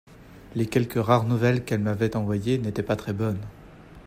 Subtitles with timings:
[0.55, 3.45] Les quelques rares nouvelles qu'elle m'avait envoyées n'ataient pas très bonnes.